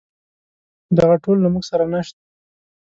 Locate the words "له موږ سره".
1.43-1.85